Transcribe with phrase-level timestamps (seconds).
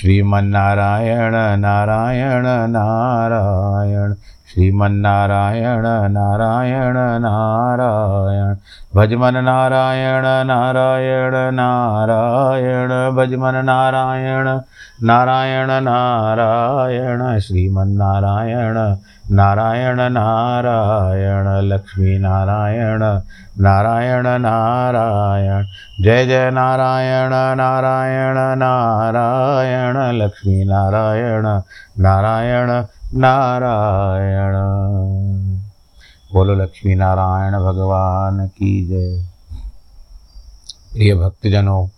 [0.00, 4.14] श्रीमन्नारायण, नारायण नारायण।
[4.52, 8.54] श्रीमन्नारायण, नारायण नारायण।
[8.94, 14.58] भजमन नारायण नारायण नारायण। भजमन नारायण
[15.06, 18.94] नारायण नारायण। श्रीमन्नारायण
[19.30, 23.20] नारायण नारायण, लक्ष्मी नारायण
[23.62, 25.66] नारायण नारायण,
[26.00, 31.42] जय जय नारायण नारायण नारायण, लक्ष्मी नारायण
[32.02, 32.84] नारायण
[33.14, 34.54] नारायण।
[36.32, 39.26] बोलो लक्ष्मी नारायण, भगवान की जय।
[40.92, 41.88] प्रिय भक्तजनों,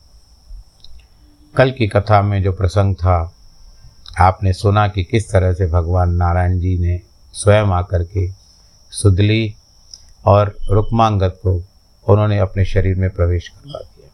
[1.56, 3.32] कल की कथा में जो प्रसंग था,
[4.20, 7.07] आपने सुना कि किस तरह से भगवान नारायण जी ने
[7.38, 8.28] स्वयं आकर के
[8.92, 9.54] सुदली
[10.26, 11.54] और रुक्मांगत को
[12.08, 14.08] उन्होंने अपने शरीर में प्रवेश करवा दिया।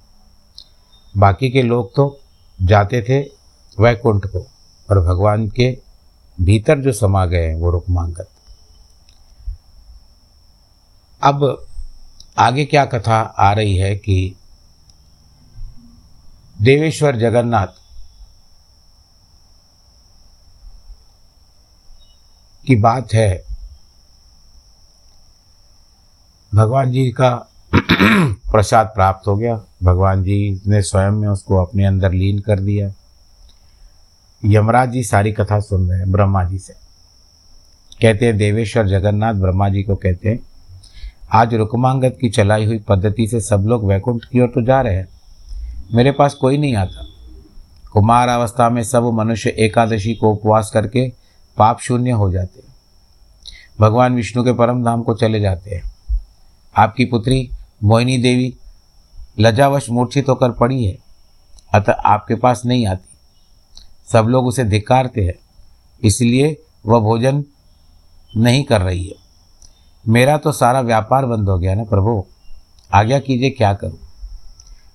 [1.17, 2.21] बाकी के लोग तो
[2.63, 3.21] जाते थे
[3.81, 4.47] वैकुंठ को
[4.91, 5.71] और भगवान के
[6.41, 8.29] भीतर जो समा गए हैं वो रुक्मांगत
[11.23, 11.67] अब
[12.39, 14.37] आगे क्या कथा आ रही है कि
[16.63, 17.67] देवेश्वर जगन्नाथ
[22.67, 23.45] की बात है।
[26.55, 27.49] भगवान जी का
[28.51, 32.93] प्रसाद प्राप्त हो गया। भगवान जी ने स्वयं में उसको अपने अंदर लीन कर दिया।
[34.45, 36.73] यमराज जी सारी कथा सुन रहे हैं, ब्रह्मा जी से।
[38.03, 40.41] कहते हैं, देवेश्वर जगन्नाथ ब्रह्मा जी को कहते हैं,
[41.33, 44.95] आज रुकमांगत की चलाई हुई पद्धति से सब लोग वैकुंठ की ओर तो जा रहे
[44.95, 45.09] हैं।
[45.93, 47.07] मेरे पास कोई नहीं आता।
[47.93, 51.24] कुमार अवस्था में सब मनुष्य एकादशी को उपवास करके
[51.57, 52.73] पाप शून्य हो जाते हैं।
[53.81, 55.83] भगवान विष्णु के परम धाम को चले जाते हैं।
[56.75, 57.49] आपकी पुत्री
[57.83, 58.55] मोहिनी देवी
[59.39, 60.97] लजावश मूर्छित होकर पड़ी है,
[61.75, 63.17] अतः आपके पास नहीं आती।
[64.13, 65.35] सब लोग उसे धिक्कारते हैं,
[66.03, 66.57] इसलिए
[66.87, 67.45] वह भोजन
[68.37, 69.15] नहीं कर रही है।
[70.05, 72.25] मेरा तो सारा व्यापार बंद हो गया ना प्रभु,
[72.95, 73.99] आज्ञा कीजिए क्या करूँ?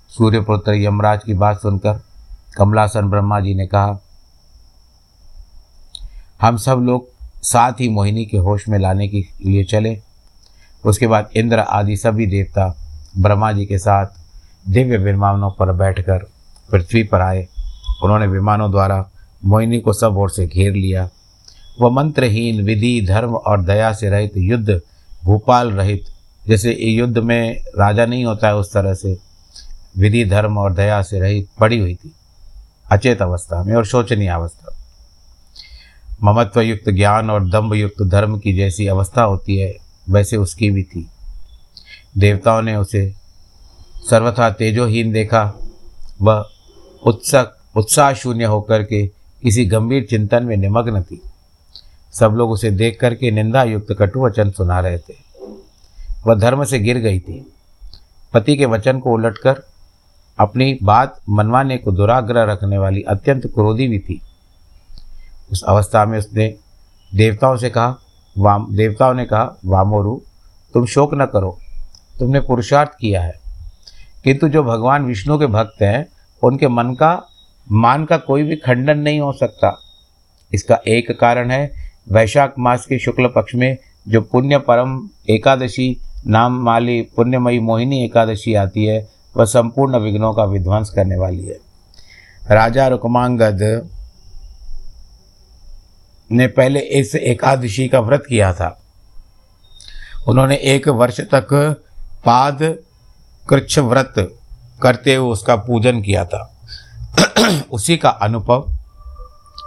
[0.09, 2.01] सूर्यपुत्र यमराज की बात सुनकर
[2.57, 3.99] कमलासन ब्रह्मा जी ने कहा
[6.41, 7.09] हम सब लोग
[7.43, 10.01] साथ ही मोहिनी के होश में लाने के लिए चले।
[10.85, 12.77] उसके बाद इंद्र आदि सभी देवता
[13.17, 14.05] ब्रह्मा जी के साथ
[14.67, 16.17] दिव्य विमानों पर बैठकर
[16.71, 17.47] पृथ्वी पर आए।
[18.03, 19.09] उन्होंने विमानों द्वारा
[19.45, 21.09] मोहिनी को सब ओर से घेर लिया।
[21.81, 24.81] वह मंत्रहीन, विधि, धर्म और दया से रहित युद्ध,
[25.23, 26.03] भूपाल रहित,
[26.47, 29.17] जैसे युद्ध में राजा नहीं होता है उस तरह से,
[29.97, 32.15] विधि, धर्म और दया से रहित पड़ी हुई थी।
[32.91, 34.78] अचेत अवस्था में और शोचनीय अवस्था ममत्व
[36.57, 39.77] युक्त ज्ञान और दम्भ युक्त धर्म की जैसी अवस्था होती है,
[40.09, 41.09] वैसे उसकी भी थी।
[42.17, 43.13] देवताओं ने उसे
[44.09, 45.53] सर्वथा तेजोहीन देखा।
[46.21, 46.45] वह
[47.05, 49.07] उत्सक उत्साह शून्य होकर के
[49.43, 51.21] किसी गंभीर चिंतन में निमग्न थी।
[52.13, 55.13] सब लोग उसे देख करके निंदा युक्त कटु वचन सुना रहे थे।
[56.27, 57.53] वह धर्म से गिर गई थी।
[58.33, 59.61] पति के वचन को उलटकर
[60.39, 64.21] अपनी बात मनवाने को दुराग्रह रखने वाली अत्यंत क्रोधी भी थी।
[65.51, 66.55] उस अवस्था में उसने
[67.15, 67.95] देवताओं से कहा,
[68.37, 70.21] वाम, देवताओं ने कहा, वामोरु,
[70.73, 71.59] तुम शोक न करो,
[72.19, 73.39] तुमने पुरुषार्थ किया है।
[74.23, 76.07] किंतु जो भगवान विष्णु के भक्त हैं,
[76.43, 77.23] उनके मन का,
[77.71, 79.79] मान का कोई भी खंडन नहीं हो सकता।
[80.53, 81.73] इसका एक कारण है,
[82.09, 88.53] वैशाख मास के शुक्ल पक्ष में जो पुण्य परम एकादशी, नाम माली पुण्यमयी मोहिनी एकादशी
[88.53, 91.59] आती है, वह संपूर्ण विघ्नों का विध्वंस करने वाली है।
[92.51, 93.89] राजा रुकमांगद
[96.31, 98.81] ने पहले इस एकादशी का व्रत किया था।
[100.27, 101.47] उन्होंने एक वर्ष तक
[102.25, 102.77] पाद
[103.49, 104.37] कृच्छ व्रत
[104.81, 106.55] करते हुए उसका पूजन किया था।
[107.71, 108.71] उसी का अनुभव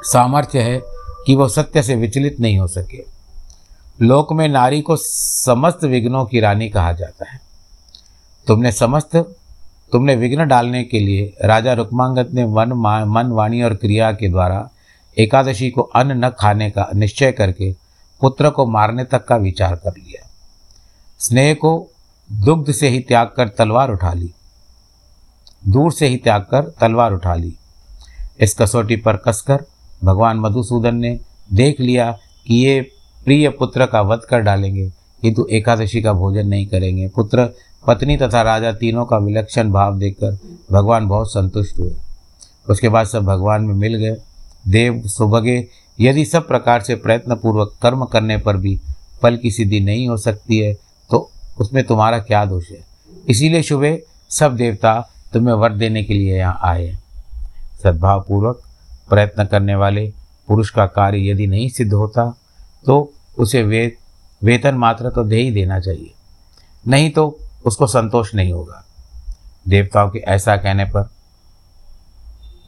[0.02, 0.82] सामर्थ्य है
[1.26, 3.04] कि वह सत्य से विचलित नहीं हो सके।
[4.02, 7.40] लोक में नारी को समस्त विघ्नों की रानी कहा जाता है।
[8.46, 9.16] तुमने समस्त,
[9.92, 12.72] तुमने विघ्न डालने के लिए राजा रुक्मांगत ने वन
[13.08, 14.70] मन वाणी और क्रिया के द्वारा
[15.16, 17.72] एकादशी को अन्न न खाने का निश्चय करके
[18.20, 20.28] पुत्र को मारने तक का विचार कर लिया।
[21.20, 21.90] स्नेह को
[22.30, 24.32] दुग्ध से ही त्याग कर तलवार उठा ली।
[25.68, 27.54] दूर से ही त्याग कर तलवार उठा ली।
[28.40, 29.64] इस कसौटी पर कसकर
[30.04, 31.18] भगवान मधुसूदन ने
[31.52, 32.10] देख लिया
[32.46, 32.80] कि ये
[33.24, 34.88] प्रिय पुत्र का वध कर डालेंगे,
[35.22, 37.48] किंतु एकादशी का भोजन नहीं करेंगे। पुत्र,
[37.86, 40.38] पत्नी तथा राजा तीनों का विलक्षण भाव देखकर
[40.72, 41.94] भगवान बहुत संतुष्ट हुए।
[42.70, 44.16] उसके बाद सब भगवान में मिल गए।
[44.64, 45.66] देव सुभगे,
[45.98, 48.80] यदि सब प्रकार से प्रयत्नपूर्वक कर्म करने पर भी
[49.22, 50.72] फल की सिद्धि नहीं हो सकती है
[51.10, 51.30] तो
[51.60, 52.84] उसमें तुम्हारा क्या दोष है?
[53.28, 55.00] इसीलिए शुभे, सब देवता
[55.32, 57.02] तुम्हें वर देने के लिए यहाँ आए हैं।
[57.84, 58.62] सद्भावपूर्वक
[59.10, 60.12] प्रयत्न करने वाले
[60.48, 62.24] पुरुष का कार्य यदि नहीं सिद्ध होता
[62.86, 63.96] तो उसे वे,
[64.42, 66.12] वेतन मात्र तो दे ही देना चाहिए।
[66.84, 68.84] नहीं तो उसको संतोष नहीं होगा।
[69.68, 71.10] देवताओं के ऐसा कहने पर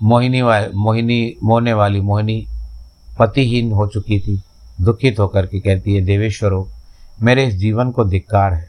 [0.05, 2.47] मोहिनी वा, मोहिनी, मोहने वाली मोहिनी
[3.19, 4.41] पतिहीन हो चुकी थी,
[4.81, 6.65] दुखित होकर के कहती है, देवेश्वरों,
[7.23, 8.69] मेरे इस जीवन को धिक्कार है।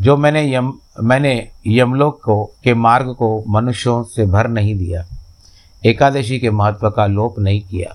[0.00, 0.72] जो मैंने यम,
[1.02, 5.04] मैंने यमलोक को, के मार्ग को मनुष्यों से भर नहीं दिया,
[5.86, 7.94] एकादशी के महत्व का लोप नहीं किया,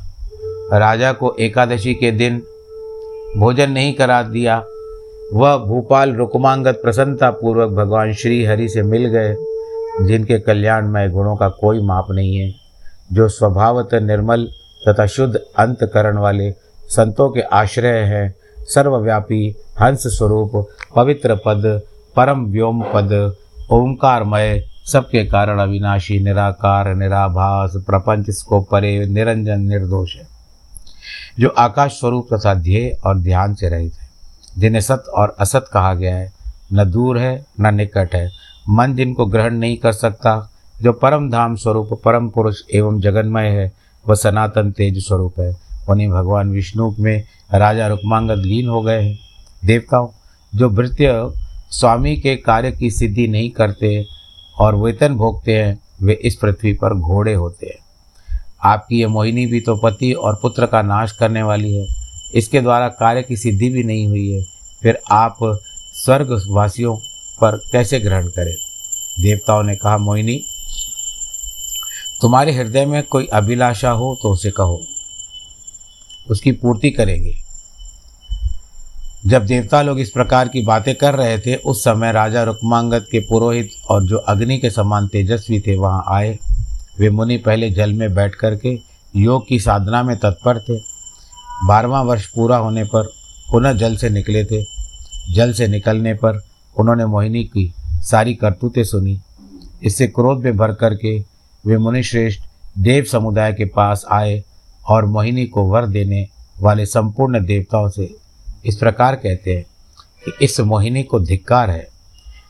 [0.74, 2.42] राजा को एकादशी के दिन
[3.38, 4.64] भोजन नहीं करा दिया,
[5.34, 9.36] वह भूपाल रुकमांगत प्रसन्नतापूर्वक भगवान श्री हरि से मिल गए
[10.02, 12.56] जिनके कल्याणमय गुणों का कोई माप नहीं है,
[13.14, 14.48] जो स्वभावत निर्मल
[14.88, 16.52] तथा शुद्ध अंतकरण वाले
[16.90, 21.82] संतों के आश्रय हैं, सर्वव्यापी हंस स्वरूप, पवित्र पद,
[22.16, 23.36] परम व्योम पद,
[23.72, 30.28] ओंकारमय, सबके कारण अविनाशी, निराकार, निराभास, प्रपंच को परे, निरंजन, निर्दोष है,
[31.40, 34.10] जो आकाश स्वरूप तथा ध्येय और ध्यान से रहित है।
[34.58, 36.34] जिन्हें सत और असत कहा गया है,
[36.74, 41.56] न दूर है, न निकट है मन जिनको ग्रहण नहीं कर सकता, जो परम धाम
[41.56, 43.72] स्वरूप, परम पुरुष एवं जगन्मय है,
[44.08, 45.58] वह सनातन तेज स्वरूप है।
[45.90, 49.20] उन्हीं भगवान विष्णु में राजा रुक्मांगद लीन हो गए हैं।
[49.66, 50.08] देवताओं,
[50.56, 51.32] जो भृत्य
[51.72, 54.06] स्वामी के कार्य की सिद्धि नहीं करते
[54.60, 57.86] और वेतन भोगते हैं, वे इस पृथ्वी पर घोड़े होते हैं।
[58.64, 61.88] आपकी ये मोहिनी भी तो पति और पुत्र का नाश करने वाली है।
[62.36, 64.44] इसके द्वारा कार्य की सिद्धि भी नहीं हुई है।
[64.82, 65.38] फिर आप
[65.94, 66.98] स्वर्गवासियों
[67.42, 68.56] पर कैसे ग्रहण करें?
[69.20, 70.44] देवताओं ने कहा, मोहिनी,
[72.22, 74.84] तुम्हारे हृदय में कोई अभिलाषा हो तो उसे कहो।
[76.30, 77.36] उसकी पूर्ति करेंगे।
[79.26, 83.20] जब देवता लोग इस प्रकार की बातें कर रहे थे, उस समय राजा रुक्मांगद के
[83.20, 86.40] पुरोहित और जो अग्नि के समान तेजस्वी थे वहाँ आए।
[87.00, 88.80] वे मुनि पहले जल में बैठ कर के
[89.16, 90.78] योग की साधना में तत्पर थे।
[91.68, 93.04] बारहवा वर्ष पूरा होने पर
[93.52, 94.66] पुनः जल से निकले थे।
[95.32, 96.44] जल से निकलने पर
[96.80, 99.20] उन्होंने मोहिनी की सारी करतूतें सुनी।
[99.84, 101.18] इससे क्रोध में भर करके
[101.66, 102.48] वे मुनिश्रेष्ठ
[102.80, 104.44] देव समुदाय के पास आए
[104.88, 106.28] और मोहिनी को वर देने
[106.62, 108.14] वाले संपूर्ण देवताओं से
[108.66, 109.66] इस प्रकार कहते हैं
[110.26, 111.88] कि इस मोहिनी को धिक्कार है,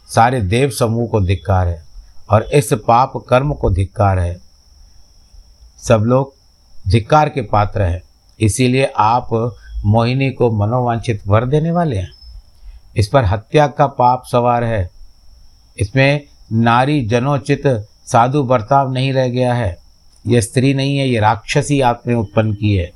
[0.09, 1.83] सारे देव समूह को धिक्कार है
[2.29, 4.37] और इस पाप कर्म को धिक्कार है।
[5.83, 6.33] सब लोग
[6.89, 8.01] धिक्कार के पात्र हैं,
[8.39, 9.29] इसीलिए आप
[9.85, 12.11] मोहिनी को मनोवांछित वर देने वाले हैं।
[12.95, 14.89] इस पर हत्या का पाप सवार है।
[15.77, 16.21] इसमें
[16.53, 17.63] नारी जनोचित
[18.07, 19.77] साधु बर्ताव नहीं रह गया है।
[20.25, 22.91] यह स्त्री नहीं है ये राक्षसी आपने उत्पन्न की है।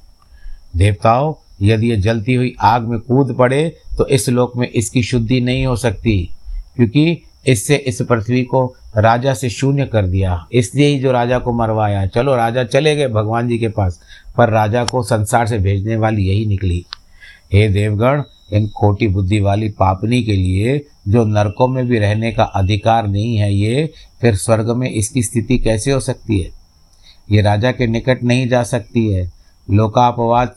[0.75, 5.39] देवताओं, यदि ये जलती हुई आग में कूद पड़े तो इस लोक में इसकी शुद्धि
[5.41, 6.29] नहीं हो सकती,
[6.75, 8.65] क्योंकि इससे इस पृथ्वी को
[8.97, 13.07] राजा से शून्य कर दिया। इसलिए ही जो राजा को मरवाया। चलो, राजा चले गए
[13.07, 13.99] भगवान जी के पास,
[14.37, 16.85] पर राजा को संसार से भेजने वाली यही निकली।
[17.53, 18.21] हे देवगण
[18.53, 23.35] इन खोटी बुद्धि वाली पापनी के लिए जो नरकों में भी रहने का अधिकार नहीं
[23.35, 26.49] है ये, फिर स्वर्ग में इसकी स्थिति कैसे हो सकती है?
[27.31, 29.31] ये राजा के निकट नहीं जा सकती है।
[29.71, 30.55] लोकापवाद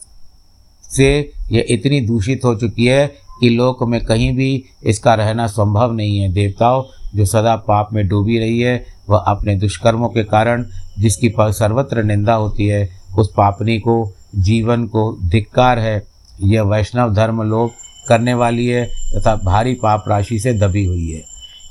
[0.91, 3.07] से ये इतनी दूषित हो चुकी है
[3.41, 6.85] कि लोक में कहीं भी इसका रहना संभव नहीं है। देवताओं,
[7.15, 10.67] जो सदा पाप में डूबी रही है, वह अपने दुष्कर्मों के कारण
[10.99, 16.03] जिसकी सर्वत्र निंदा होती है, उस पापनी को, जीवन को धिक्कार है।
[16.43, 17.71] यह वैष्णव धर्म लोग
[18.09, 21.23] करने वाली है तथा भारी पाप राशि से दबी हुई है।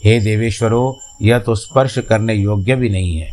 [0.03, 3.29] हे देवेश्वरों, यह तो स्पर्श करने योग्य भी नहीं है।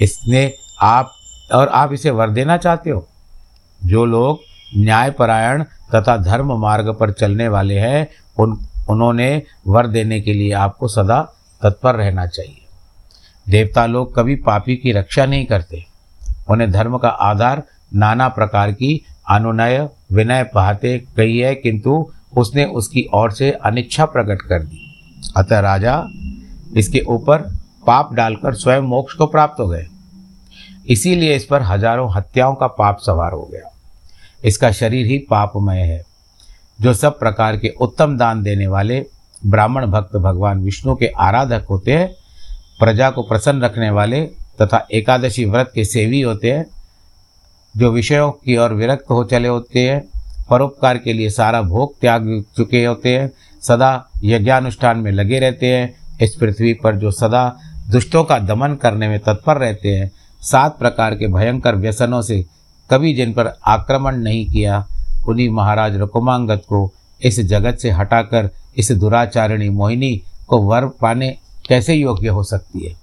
[0.00, 1.12] इसने आप
[1.52, 3.08] और आप इसे वर देना चाहते हो?
[3.84, 4.40] जो लोग
[4.76, 5.62] न्यायपरायण
[5.94, 11.32] तथा धर्म मार्ग पर चलने वाले हैं, उन, उन्होंने वर देने के लिए आपको सदा
[11.62, 12.60] तत्पर रहना चाहिए।
[13.48, 15.84] देवता लोग कभी पापी की रक्षा नहीं करते।
[16.50, 17.62] उन्हें धर्म का आधार
[17.94, 24.42] नाना प्रकार की अनुनय, विनय पाते गई है, किंतु उसने उसकी ओर से अनिच्छा प्रकट
[24.42, 24.80] कर दी।
[25.36, 26.02] अतः राजा
[26.76, 27.42] इसके ऊपर
[27.86, 29.86] पाप डालकर स्वयं मोक्ष को प्राप्त हो गए।
[30.88, 33.70] इसीलिए इस पर हज़ारों हत्याओं का पाप सवार हो गया।
[34.44, 36.02] इसका शरीर ही पापमय है,
[36.78, 39.04] जो सब प्रकार के उत्तम दान देने वाले
[39.46, 42.08] ब्राह्मण भक्त भगवान विष्णु के आराधक होते हैं,
[42.78, 44.20] प्रजा को प्रसन्न रखने वाले
[44.62, 46.66] तथा एकादशी व्रत के सेवी होते हैं,
[47.74, 50.02] जो विषयों की ओर विरक्त हो चले होते हैं
[50.50, 53.32] परोपकार के लिए सारा भोग त्याग चुके होते हैं,
[53.62, 57.56] सदा यज्ञानुष्ठान में लगे रहते हैं, इस पृथ्वी पर जो सदा
[57.90, 62.44] दुष्टों का दमन करने में तत्पर रहते हैं, सात प्रकार के भयंकर व्यसनों से
[62.90, 64.86] कभी जिन पर आक्रमण नहीं किया,
[65.28, 71.94] उन्हीं महाराज रुकुमांगत को इस जगत से हटाकर, इस दुराचारिणी मोहिनी को वर पाने कैसे
[71.94, 72.96] योग्य हो सकती है?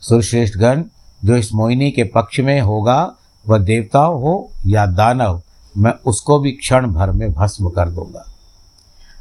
[0.00, 0.84] सुरश्रेष्ठ गण,
[1.24, 3.14] जो इस मोहिनी के पक्ष में होगा,
[3.48, 5.42] वह देवताओं हो या दानव
[5.76, 8.24] मैं उसको भी क्षण भर में भस्म कर दूँगा।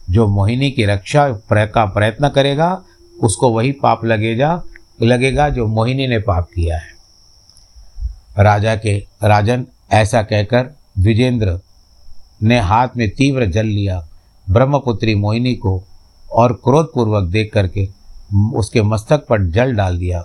[0.09, 2.83] जो मोहिनी की रक्षा का प्रयत्न करेगा,
[3.23, 4.63] उसको वही पाप लगेगा
[5.01, 6.95] लगेगा जो मोहिनी ने पाप किया है।
[8.39, 11.59] राजा के, राजन ऐसा कहकर द्विजेंद्र
[12.43, 14.07] ने हाथ में तीव्र जल लिया।
[14.49, 15.83] ब्रह्मपुत्री मोहिनी को
[16.31, 17.89] और क्रोधपूर्वक देख करके
[18.53, 20.23] उसके मस्तक पर जल डाल दिया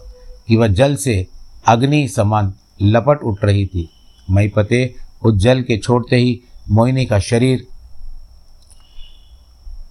[0.48, 1.26] कि वह जल से
[1.66, 3.88] अग्नि समान लपट उठ रही थी।
[4.30, 7.66] मईपते जल के छोड़ते ही मोहिनी का शरीर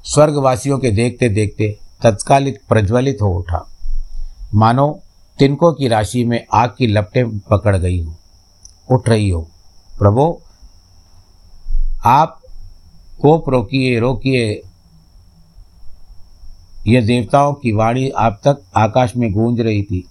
[0.03, 3.65] स्वर्गवासियों के देखते देखते तत्कालिक प्रज्वलित हो उठा।
[4.55, 4.99] मानो
[5.39, 8.15] तिनकों की राशि में आग की लपटें पकड़ गई हो।
[8.91, 9.41] उठ रही हो,
[9.99, 10.41] प्रभो,
[12.05, 12.41] आप
[13.21, 14.61] कोप रोकिए रोकिए।
[16.87, 20.07] यह देवताओं की वाणी आप तक आकाश में गूंज रही थी।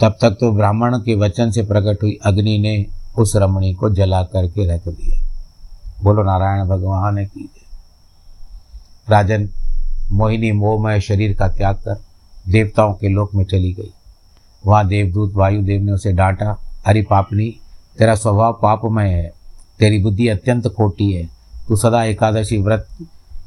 [0.00, 2.86] तब तक तो ब्राह्मण के वचन से प्रकट हुई अग्नि ने
[3.18, 5.22] उस रमणी को जला करके रख दिया।
[6.02, 7.50] बोलो, नारायण भगवान की
[9.10, 9.48] राजन,
[10.12, 12.02] मोहिनी मोहमय शरीर का त्याग कर
[12.48, 13.92] देवताओं के लोक में चली गई।
[14.66, 17.60] वहाँ देवदूत वायुदेव ने उसे डांटा, अरे पापनी,
[17.98, 19.32] तेरा स्वभाव पापमय है।
[19.78, 21.28] तेरी बुद्धि अत्यंत खोटी है।
[21.68, 22.88] तू सदा एकादशी व्रत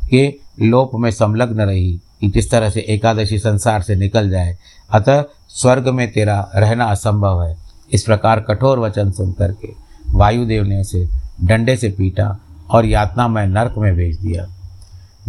[0.09, 4.57] के लोप में संलग्न रही कि किस तरह से एकादशी संसार से निकल जाए,
[4.91, 9.69] अतः स्वर्ग में तेरा रहना असंभव है। इस प्रकार कठोर वचन सुन करके
[10.11, 11.07] वायुदेव ने उसे
[11.43, 12.39] डंडे से पीटा
[12.69, 14.47] और यातनामय नरक में भेज दिया।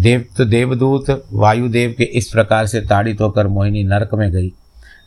[0.00, 4.52] देव तो देवदूत वायुदेव के इस प्रकार से ताड़ित होकर मोहिनी नरक में गई।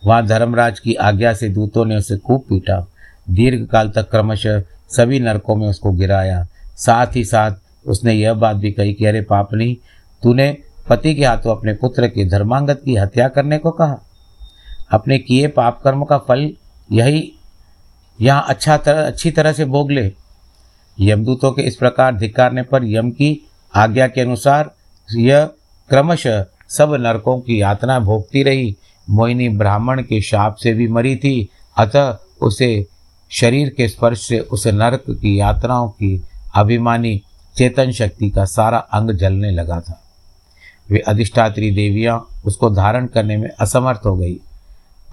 [0.06, 2.88] वहाँ धर्मराज की आज्ञा से दूतों ने उसे खूब पीटा।
[3.30, 7.52] दीर्घ काल तक क्रमशः सभी नरकों में उसको गिराया। साथ ही साथ
[7.86, 9.78] उसने यह बात भी कही कि, अरे पापनी,
[10.24, 10.58] तूने
[10.90, 13.98] पति के हाथों अपने पुत्र की धर्मांगत की हत्या करने को कहा।
[14.92, 16.54] अपने किए पाप कर्म का फल
[16.92, 17.39] यही
[18.22, 20.14] यहाँ अच्छा तरह, अच्छी तरह से भोग ले।
[21.00, 24.72] यमदूतों के इस प्रकार धिकारने पर यम की आज्ञा के अनुसार
[25.16, 25.46] यह
[25.90, 28.76] क्रमशः सब नरकों की यातना भोगती रही।
[29.10, 32.88] मोहिनी ब्राह्मण के शाप से भी मरी थी, अतः उसे
[33.32, 36.24] शरीर के स्पर्श से उस नरक की यात्राओं की
[36.56, 37.22] अभिमानी
[37.58, 40.04] चेतन शक्ति का सारा अंग जलने लगा था।
[40.90, 44.40] वे अधिष्ठात्री देवियाँ उसको धारण करने में असमर्थ हो गई।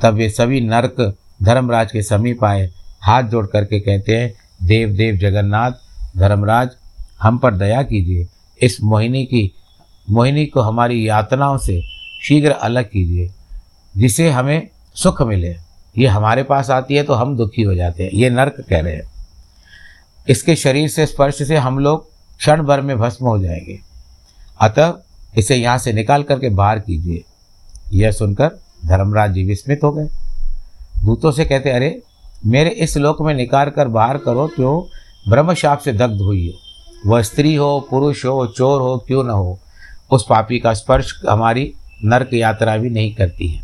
[0.03, 2.71] तब वे सभी नरक धर्मराज के समीप आए।
[3.07, 5.73] हाथ जोड़ करके कहते हैं, देव देव जगन्नाथ,
[6.17, 6.71] धर्मराज,
[7.23, 8.27] हम पर दया कीजिए।
[8.63, 9.53] इस मोहिनी की,
[10.11, 11.81] मोहिनी को हमारी यातनाओं से
[12.23, 13.31] शीघ्र अलग कीजिए
[13.97, 15.55] जिसे हमें सुख मिले।
[15.99, 18.95] ये हमारे पास आती है तो हम दुखी हो जाते हैं, ये नर्क कह रहे
[18.95, 19.03] हैं।
[20.29, 22.09] इसके शरीर से, स्पर्श से हम लोग
[22.39, 23.79] क्षण भर में भस्म हो जाएँगे।
[24.61, 24.95] अतः
[25.39, 27.25] इसे यहाँ से निकाल करके बाहर कीजिए।
[27.93, 28.49] यह सुनकर
[28.85, 30.09] धर्मराज जी विस्मित हो गए।
[31.05, 32.03] भूतों से कहते, अरे
[32.47, 34.83] मेरे इस लोक में निकाल कर बाहर करो, क्यों?
[35.29, 39.59] ब्रह्मशाप से दग्ध हुई हो। वह स्त्री हो, पुरुष हो, चोर हो, क्यों न हो?
[40.11, 41.73] उस पापी का स्पर्श हमारी
[42.05, 43.63] नरक यात्रा भी नहीं करती है।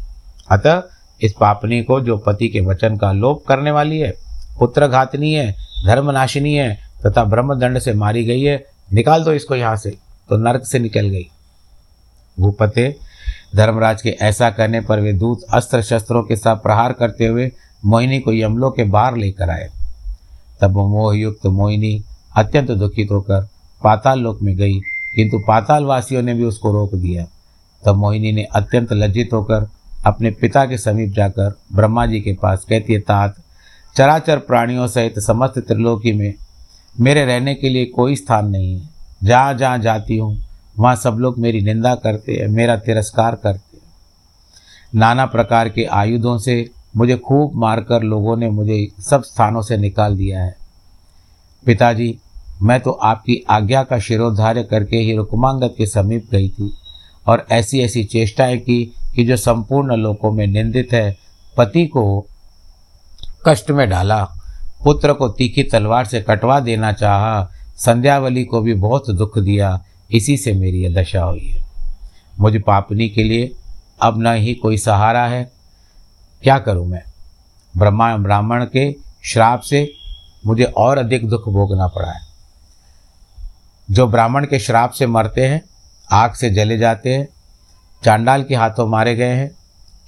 [0.50, 0.82] अतः
[1.22, 4.12] इस पापनी को जो पति के वचन का लोप करने वाली है
[4.58, 5.54] पुत्र घातनी है,
[5.86, 9.90] धर्मनाशिनी है, तथा ब्रह्मदंड से मारी गई है, निकाल दो इसको यहाँ से
[10.28, 11.28] तो नरक से निकल गई।
[12.40, 12.94] भूपते
[13.56, 17.50] धर्मराज के ऐसा करने पर वे दूत अस्त्र शस्त्रों के साथ प्रहार करते हुए
[17.84, 19.68] मोहिनी को यमलों के बाहर लेकर आए।
[20.60, 22.02] तब मोहयुक्त मोहिनी
[22.36, 23.48] अत्यंत दुखित होकर
[23.84, 24.78] पाताल लोक में गई,
[25.16, 27.26] किंतु पाताल वासियों ने भी उसको रोक दिया।
[27.86, 29.68] तब मोहिनी ने अत्यंत लज्जित होकर
[30.06, 33.34] अपने पिता के समीप जाकर ब्रह्मा जी के पास कहती है, तात,
[33.96, 36.34] चराचर प्राणियों सहित समस्त त्रिलोकी में
[37.00, 38.88] मेरे रहने के लिए कोई स्थान नहीं है।
[39.24, 40.42] जहाँ जहाँ जाती हूँ,
[40.78, 43.82] वहाँ सब लोग मेरी निंदा करते हैं, मेरा तिरस्कार करते हैं।
[44.94, 50.16] नाना प्रकार के आयुधों से मुझे खूब मारकर लोगों ने मुझे सब स्थानों से निकाल
[50.16, 50.56] दिया है।
[51.66, 52.18] पिताजी,
[52.62, 56.72] मैं तो आपकी आज्ञा का शिरोधार्य करके ही रुकमांगत के समीप गई थी
[57.26, 61.16] और ऐसी ऐसी चेष्टाएँ की कि जो संपूर्ण लोकों में निंदित है,
[61.56, 62.26] पति को
[63.46, 64.24] कष्ट में डाला,
[64.84, 70.36] पुत्र को तीखी तलवार से कटवा देना चाहा, संध्यावली को भी बहुत दुख दिया, इसी
[70.36, 71.64] से मेरी यह दशा हुई है।
[72.40, 73.52] मुझे पापनी के लिए
[74.02, 75.51] अब न ही कोई सहारा है
[76.42, 77.02] क्या करूँ मैं?
[77.76, 79.92] ब्रह्मा ब्राह्मण के श्राप से
[80.46, 82.20] मुझे और अधिक दुख भोगना पड़ा है।
[83.90, 85.62] जो ब्राह्मण के श्राप से मरते हैं,
[86.10, 87.28] आग से जले जाते हैं,
[88.04, 89.50] चांडाल के हाथों मारे गए हैं,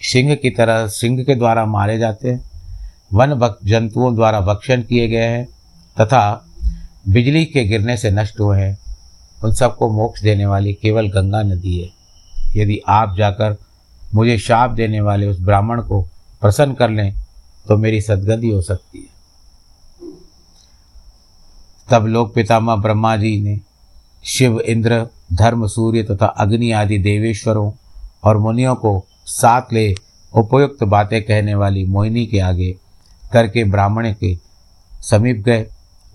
[0.03, 2.51] सिंह की तरह सिंह के द्वारा मारे जाते हैं,
[3.13, 5.45] वन जंतुओं द्वारा भक्षण किए गए हैं,
[6.01, 6.47] तथा
[7.09, 8.79] बिजली के गिरने से नष्ट हुए हैं,
[9.45, 11.91] उन सबको मोक्ष देने वाली केवल गंगा नदी है।
[12.63, 13.57] यदि आप जाकर
[14.15, 16.09] मुझे शाप देने वाले उस ब्राह्मण को
[16.45, 17.15] प्रसन्न कर लें
[17.67, 19.13] तो मेरी सदगति हो सकती है।
[21.89, 23.59] तब लोक पितामह ब्रह्मा जी ने
[24.25, 27.71] शिव, इंद्र, धर्म, सूर्य तथा अग्नि आदि देवेश्वरों
[28.25, 29.95] और मुनियों को साथ ले
[30.33, 32.71] उपयुक्त बातें कहने वाली मोहिनी के आगे
[33.33, 34.37] करके ब्राह्मण के
[35.01, 35.67] समीप गए।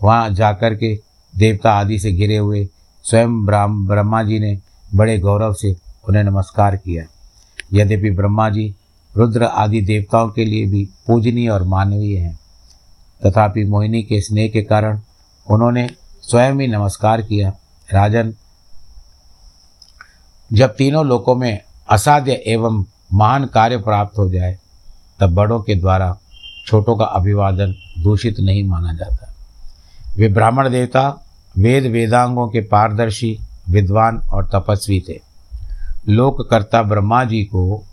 [0.04, 0.96] वहाँ जाकर के
[1.34, 2.68] देवता आदि से घिरे हुए
[3.06, 4.58] स्वयं ब्राह्म, ब्रह्मा जी ने
[4.96, 5.76] बड़े गौरव से
[6.10, 7.04] उन्हें नमस्कार किया।
[7.74, 8.76] यद्यपि ब्रह्मा जी
[9.20, 12.40] रुद्र आदि देवताओं के लिए भी पूजनीय और मानवीय हैं।
[13.26, 15.00] तथापि मोहिनी के स्नेह के कारण
[15.50, 15.90] उन्होंने
[16.22, 17.50] स्वयं ही नमस्कार किया।
[17.94, 18.34] राजन,
[20.54, 24.60] जब तीनों लोकों में असाध्य एवं महान कार्य प्राप्त हो जाए,
[25.20, 26.18] तब बड़ों के द्वारा
[26.68, 29.34] छोटों का अभिवादन दूषित नहीं माना जाता।
[30.18, 31.26] वे ब्राह्मण देवता,
[31.58, 35.20] वेद वेदांगों के पारदर्शी, विद्वान और तपस्वी थे।
[36.10, 37.86] लोककर्ता ब्रह्मा जी को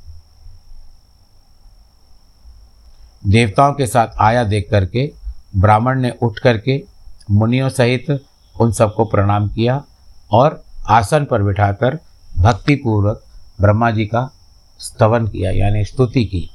[3.27, 5.13] देवताओं के साथ आया देख करके,
[5.57, 6.83] ब्राह्मण ने उठ करके
[7.31, 8.23] मुनियों सहित
[8.61, 9.85] उन सबको प्रणाम किया
[10.33, 11.99] और आसन पर बिठाकर
[12.37, 13.23] भक्तिपूर्वक
[13.61, 14.31] ब्रह्मा जी का
[14.79, 16.51] स्तवन किया, यानी स्तुति की।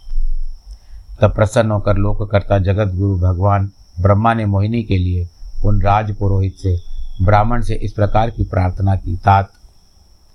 [1.22, 5.30] तब प्रसन्न होकर लोककर्ता जगत गुरु भगवान ब्रह्मा ने मोहिनी के लिए
[5.66, 6.78] उन राज पुरोहित से,
[7.22, 9.52] ब्राह्मण से इस प्रकार की प्रार्थना की, तात,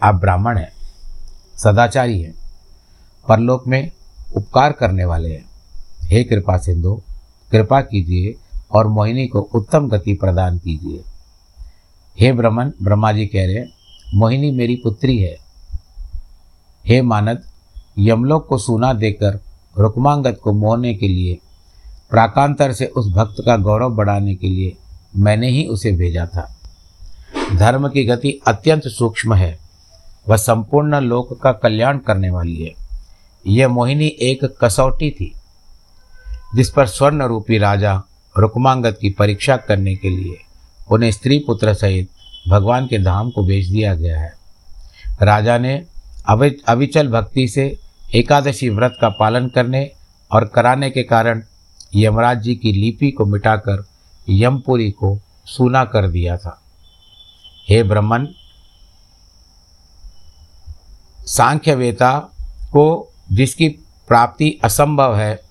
[0.02, 0.72] आप ब्राह्मण हैं,
[1.56, 2.34] सदाचारी हैं,
[3.28, 3.90] परलोक में
[4.36, 5.45] उपकार करने वाले हैं।
[6.06, 7.02] हे कृपा सिंधु,
[7.52, 8.34] कृपा कीजिए
[8.72, 11.00] और मोहिनी को उत्तम गति प्रदान कीजिए।
[12.20, 13.64] हे ब्रह्मन, ब्रह्मा जी कह रहे
[14.14, 15.36] मोहिनी मेरी पुत्री है।
[16.86, 17.42] हे मानद,
[17.98, 19.40] यमलोक को सूना देकर
[19.78, 21.38] रुकमांगत को मोहने के लिए,
[22.10, 24.76] प्राकांतर से उस भक्त का गौरव बढ़ाने के लिए
[25.16, 26.56] मैंने ही उसे भेजा था।
[27.56, 29.58] धर्म की गति अत्यंत सूक्ष्म है।
[30.28, 32.72] वह संपूर्ण लोक का कल्याण करने वाली है।
[33.46, 35.34] यह मोहिनी एक कसौटी थी।
[36.56, 38.02] जिस पर स्वर्ण रूपी राजा
[38.38, 40.36] रुकमांगत की परीक्षा करने के लिए
[40.90, 42.08] उन्हें स्त्री पुत्र सहित
[42.48, 44.32] भगवान के धाम को भेज दिया गया है।
[45.22, 45.74] राजा ने
[46.68, 47.78] अविचल भक्ति से
[48.14, 49.90] एकादशी व्रत का पालन करने
[50.30, 51.42] और कराने के कारण
[51.94, 53.84] यमराज जी की लिपि को मिटाकर
[54.28, 56.60] यमपुरी को सूना कर दिया था।
[57.68, 58.28] हे ब्रह्मन,
[61.18, 62.18] सांख्यवेता
[62.66, 63.68] को जिसकी
[64.08, 65.45] प्राप्ति असंभव है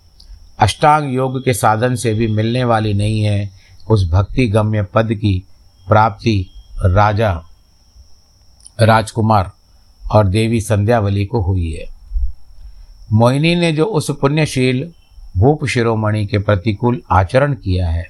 [0.60, 3.50] अष्टांग योग के साधन से भी मिलने वाली नहीं है
[3.89, 5.44] उस भक्ति गम्य पद की
[5.88, 6.50] प्राप्ति
[6.86, 7.44] राजा,
[8.82, 9.52] राजकुमार
[10.12, 11.86] और देवी संध्यावली को हुई है।
[13.13, 14.94] मोहिनी ने जो उस पुण्यशील
[15.38, 18.08] भूप शिरोमणि के प्रतिकूल आचरण किया है,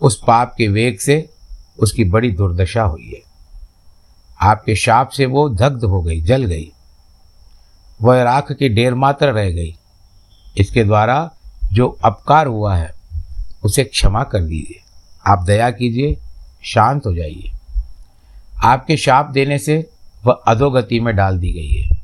[0.00, 1.30] उस पाप के वेग से
[1.78, 3.22] उसकी बड़ी दुर्दशा हुई है।
[4.40, 6.72] आपके शाप से वो दग्ध हो गई, जल गई।
[8.02, 9.77] वह राख की ढेर मात्र रह गई।
[10.58, 11.30] इसके द्वारा
[11.72, 12.94] जो अपकार हुआ है,
[13.62, 14.80] उसे क्षमा कर दीजिए।
[15.26, 16.18] आप दया कीजिए,
[16.64, 17.52] शांत हो जाइए।
[18.64, 19.90] आपके शाप देने से
[20.24, 21.98] वह अधोगति में डाल दी गई है।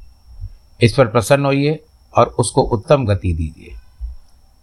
[0.83, 1.85] इस पर प्रसन्न होइए
[2.17, 3.75] और उसको उत्तम गति दीजिए।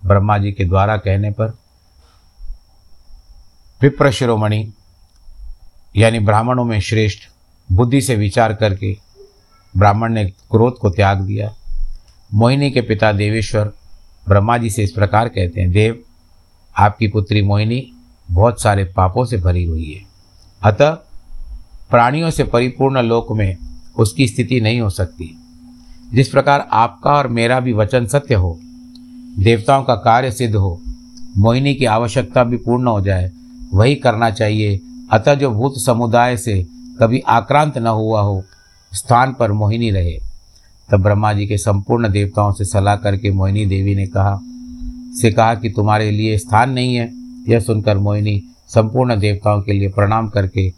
[0.06, 1.58] ब्रह्मा जी के द्वारा कहने पर
[3.82, 4.74] विप्र शिरोमणि
[5.98, 7.20] यानी ब्राह्मणों में श्रेष्ठ,
[7.72, 8.98] बुद्धि से विचार करके
[9.78, 11.56] ब्राह्मण ने क्रोध को त्याग दिया।
[12.34, 13.74] मोहिनी के पिता देवेश्वर
[14.30, 16.00] ब्रह्मा जी से इस प्रकार कहते हैं, देव,
[16.78, 17.92] आपकी पुत्री मोहिनी
[18.32, 20.02] बहुत सारे पापों से भरी हुई है।
[20.64, 20.92] अतः
[21.90, 23.58] प्राणियों से परिपूर्ण लोक में
[23.98, 25.38] उसकी स्थिति नहीं हो सकती।
[26.14, 28.60] जिस प्रकार आपका और मेरा भी वचन सत्य हो,
[29.40, 30.82] देवताओं का कार्य सिद्ध हो,
[31.38, 33.32] मोहिनी की आवश्यकता भी पूर्ण हो जाए,
[33.74, 34.80] वही करना चाहिए।
[35.12, 36.68] अतः जो भूत समुदाय से
[37.00, 38.44] कभी आक्रांत न हुआ हो,
[38.94, 40.31] स्थान पर मोहिनी रहे।
[40.92, 44.40] तब ब्रह्मा जी के संपूर्ण देवताओं से सलाह करके मोहिनी देवी ने कहा,
[45.22, 47.10] से कहा कि तुम्हारे लिए स्थान नहीं है।
[47.50, 50.70] यह सुनकर मोहिनी संपूर्ण देवताओं के लिए प्रणाम करके,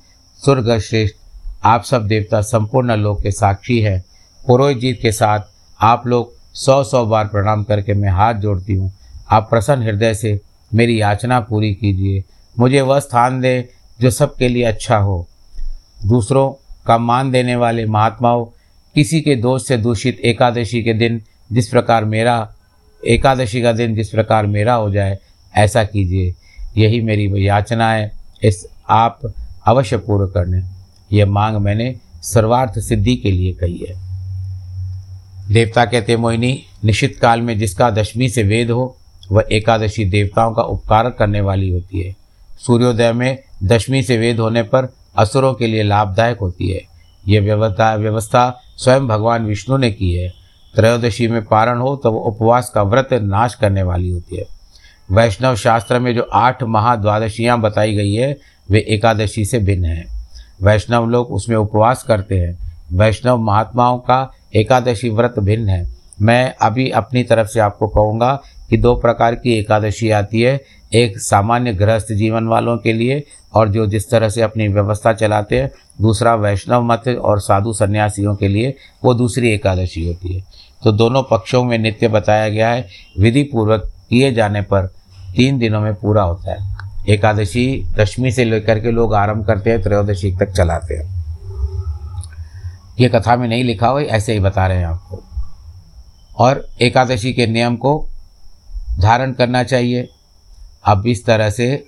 [0.44, 1.16] स्वर्ग श्रेष्ठ,
[1.64, 4.04] आप सब देवता संपूर्ण लोक के साक्षी हैं।
[4.48, 5.40] पुरोहित जी के साथ
[5.80, 8.92] आप लोग सौ सौ बार प्रणाम करके मैं हाथ जोड़ती हूँ।
[9.32, 10.40] आप प्रसन्न हृदय से
[10.72, 12.24] मेरी याचना पूरी कीजिए।
[12.60, 13.70] मुझे वह स्थान दे
[14.02, 15.26] जो सबके लिए अच्छा हो।
[16.06, 16.50] दूसरों
[16.86, 18.46] का मान देने वाले महात्माओं
[18.96, 22.54] किसी के दोष से दूषित एकादशी के दिन जिस प्रकार मेरा,
[23.08, 25.20] एकादशी का दिन जिस प्रकार मेरा हो जाए,
[25.56, 26.36] ऐसा कीजिए।
[26.78, 28.12] यही मेरी याचना है।
[28.44, 29.20] इस आप
[29.68, 30.62] अवश्य पूर्ण करने
[31.16, 34.04] यह मांग मैंने सर्वार्थ सिद्धि के लिए कही है।
[35.54, 38.98] देवता कहते मोहिनी, निश्चित काल में जिसका दशमी से वेद हो,
[39.32, 42.16] वह एकादशी देवताओं का उपकार करने वाली होती है।
[42.60, 46.93] सूर्योदय में दशमी से वेद होने पर असुरों के लिए लाभदायक होती है।
[47.28, 50.34] यह व्यवस्था व्यवस्था स्वयं भगवान विष्णु ने की है।
[50.76, 54.46] त्रयोदशी में पारण हो तो उपवास का व्रत नाश करने वाली होती है।
[55.12, 58.38] वैष्णव शास्त्र में जो आठ महाद्वादशियाँ बताई गई है,
[58.70, 60.06] वे एकादशी से भिन्न हैं।
[60.62, 62.58] वैष्णव लोग उसमें उपवास करते हैं।
[62.94, 68.78] वैष्णव महात्माओं का एकादशी व्रत भिन्न है। मैं अभी अपनी तरफ़ से आपको कहूँगा कि
[68.78, 70.62] दो प्रकार की एकादशी आती है
[70.94, 75.62] एक सामान्य गृहस्थ जीवन वालों के लिए और जो जिस तरह से अपनी व्यवस्था चलाते
[75.62, 80.44] हैं, दूसरा वैष्णव मत और साधु सन्यासियों के लिए वो दूसरी एकादशी होती है।
[80.84, 82.88] तो दोनों पक्षों में नित्य बताया गया है
[83.20, 84.86] विधि पूर्वक किए जाने पर
[85.36, 86.74] तीन दिनों में पूरा होता है।
[87.10, 91.24] एकादशी दशमी से लेकर के लोग आरंभ करते हैं, त्रयोदशी तक चलाते हैं।
[93.00, 95.24] ये कथा में नहीं लिखा हुआ ऐसे ही बता रहे हैं आपको।
[96.38, 98.10] और एकादशी के नियम को
[99.00, 100.10] धारण करना चाहिए।
[100.86, 101.86] अब इस तरह से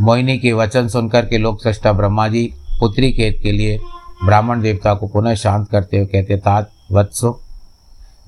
[0.00, 3.78] मोहिनी के वचन सुनकर के लोक सृष्टा ब्रह्मा जी पुत्री के के लिए
[4.24, 7.40] ब्राह्मण देवता को पुनः शांत करते हुए कहते, तात, वत्सो,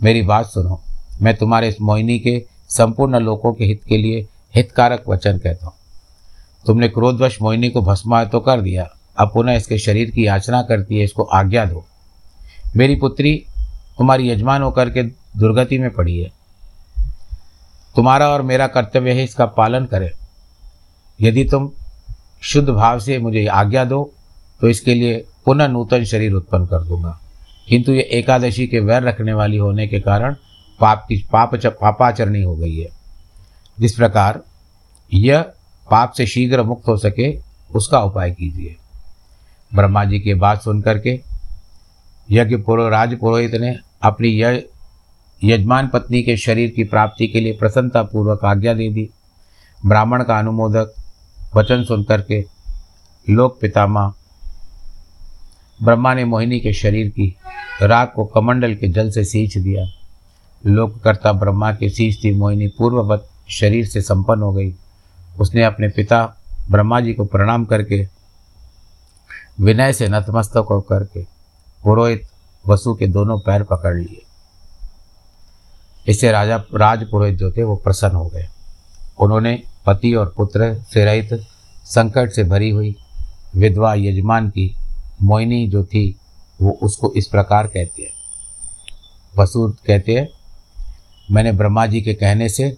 [0.03, 0.81] मेरी बात सुनो।
[1.23, 5.75] मैं तुम्हारे इस मोहिनी के संपूर्ण लोगों के हित के लिए हितकारक वचन कहता हूँ।
[6.67, 10.99] तुमने क्रोधवश मोहिनी को भस्मा तो कर दिया। अब पुनः इसके शरीर की याचना करती
[10.99, 11.85] है, इसको आज्ञा दो।
[12.77, 13.35] मेरी पुत्री
[13.99, 15.03] तुम्हारी यजमान होकर के
[15.39, 16.31] दुर्गति में पड़ी है।
[17.97, 20.11] तुम्हारा और मेरा कर्तव्य है इसका पालन करें।
[21.21, 21.71] यदि तुम
[22.43, 24.13] शुद्ध भाव से मुझे आज्ञा दो
[24.61, 27.21] तो इसके लिए पुनः नूतन शरीर उत्पन्न कर दूँगा।
[27.69, 30.37] किंतु ये एकादशी के वैर रखने वाली होने के कारण
[30.81, 32.89] पाप की पाप पापाचरणी हो गई है।
[33.81, 34.43] जिस प्रकार
[35.15, 35.41] यह
[35.91, 37.41] पाप से शीघ्र मुक्त हो सके,
[37.75, 38.77] उसका उपाय कीजिए।
[39.75, 41.21] ब्रह्मा जी की बात सुन करके
[42.31, 44.63] यज्ञ पुरो राज पुरोहित ने अपनी यह
[45.45, 49.09] यजमान पत्नी के शरीर की प्राप्ति के लिए प्रसन्नतापूर्वक आज्ञा दे दी।
[49.87, 50.95] ब्राह्मण का अनुमोदक
[51.57, 52.45] वचन सुन करके
[53.27, 54.13] लोक पितामा
[55.83, 57.37] ब्रह्मा ने मोहिनी के शरीर की
[57.83, 59.87] राग को कमंडल के जल से सींच दिया।
[60.67, 64.75] लोककर्ता ब्रह्मा के सींचती मोहिनी पूर्ववत शरीर से संपन्न हो गई।
[65.41, 66.25] उसने अपने पिता
[66.71, 68.07] ब्रह्मा जी को प्रणाम करके
[69.61, 71.23] विनय से नतमस्तक होकर के
[71.85, 72.29] पुरोहित
[72.69, 74.23] वसु के दोनों पैर पकड़ लिए।
[76.09, 78.49] इससे राजा, राज पुरोहित जो थे, वो प्रसन्न हो गए।
[79.19, 81.47] उन्होंने पति और पुत्र से रहित
[81.85, 82.97] संकट से भरी हुई
[83.57, 84.77] विधवा यजमान की
[85.23, 86.17] मोहिनी जो थी,
[86.61, 88.13] वो उसको इस प्रकार कहते हैं।
[89.39, 90.29] वसु कहते हैं,
[91.31, 92.71] मैंने ब्रह्मा जी के कहने से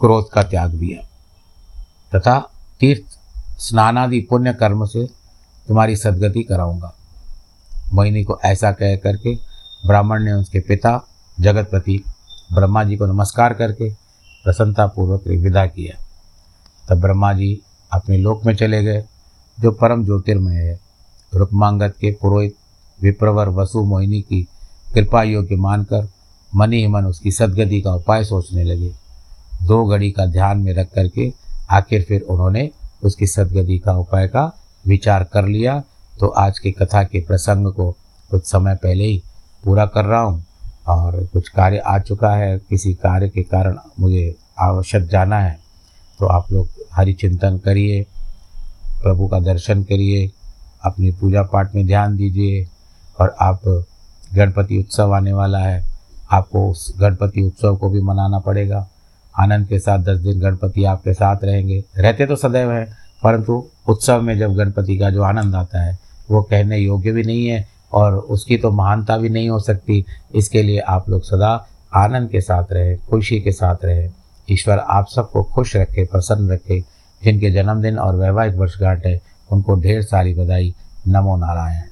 [0.00, 1.02] क्रोध का त्याग दिया
[2.14, 2.38] तथा
[2.80, 3.18] तीर्थ,
[3.58, 5.06] स्नानादि पुण्य कर्म से
[5.68, 6.94] तुम्हारी सदगति कराऊँगा।
[7.92, 9.34] मोहिनी को ऐसा कह करके
[9.86, 11.08] ब्राह्मण ने उसके पिता
[11.40, 12.02] जगतपति
[12.52, 13.90] ब्रह्मा जी को नमस्कार करके
[14.44, 15.96] प्रसन्नतापूर्वक विदा किया।
[16.88, 17.60] तब ब्रह्मा जी
[17.92, 19.04] अपने लोक में चले गए,
[19.58, 20.78] जो परम ज्योतिर्मय है।
[21.32, 22.54] रुक्मांगत के पुरोहित
[23.00, 24.42] विप्रवर वसु मोहिनी की
[24.94, 26.08] कृपा योग्य मानकर
[26.54, 28.92] मनी ही मन उसकी सदगति का उपाय सोचने लगे।
[29.62, 31.32] दो घड़ी का ध्यान में रख करके
[31.70, 32.70] आखिर फिर उन्होंने
[33.02, 34.50] उसकी सदगति का उपाय का
[34.86, 35.82] विचार कर लिया।
[36.20, 37.90] तो आज की कथा के प्रसंग को
[38.30, 39.22] कुछ समय पहले ही
[39.64, 40.44] पूरा कर रहा हूँ।
[40.86, 45.58] और कुछ कार्य आ चुका है, किसी कार्य के कारण मुझे आवश्यक जाना है
[46.20, 48.02] तो आप लोग हरि चिंतन करिए,
[49.02, 50.30] प्रभु का दर्शन करिए,
[50.84, 52.66] अपनी पूजा पाठ में ध्यान दीजिए,
[53.20, 53.60] और आप
[54.34, 55.84] गणपति उत्सव आने वाला है,
[56.32, 58.86] आपको उस गणपति उत्सव को भी मनाना पड़ेगा।
[59.34, 62.86] आनंद के साथ दस दिन गणपति आपके साथ रहेंगे। रहते तो सदैव हैं,
[63.22, 65.98] परंतु उत्सव में जब गणपति का जो आनंद आता है,
[66.30, 67.66] वो कहने योग्य भी नहीं है
[67.96, 70.04] और उसकी तो महानता भी नहीं हो सकती।
[70.34, 74.10] इसके लिए आप लोग सदा आनंद के साथ रहें, खुशी के साथ रहें।
[74.50, 76.80] ईश्वर आप सबको खुश रखे, प्रसन्न रखे।
[77.24, 79.20] जिनके जन्मदिन और वैवाहिक वर्षगांठ है,
[79.52, 80.74] उनको ढेर सारी बधाई।
[81.08, 81.82] नमो नारायण।